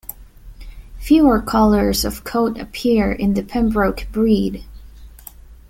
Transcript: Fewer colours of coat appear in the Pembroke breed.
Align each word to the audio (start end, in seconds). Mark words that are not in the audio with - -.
Fewer 0.97 1.43
colours 1.43 2.03
of 2.05 2.23
coat 2.23 2.57
appear 2.57 3.11
in 3.11 3.35
the 3.35 3.43
Pembroke 3.43 4.07
breed. 4.11 4.65